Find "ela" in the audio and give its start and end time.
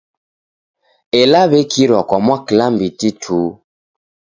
1.19-1.41